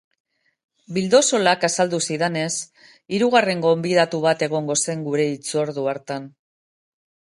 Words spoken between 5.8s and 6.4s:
hartan.